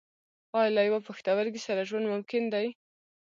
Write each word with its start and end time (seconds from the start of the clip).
ایا 0.57 0.69
له 0.75 0.81
یوه 0.89 0.99
پښتورګي 1.07 1.61
سره 1.67 1.87
ژوند 1.89 2.05
ممکن 2.13 2.43
دی 2.53 2.67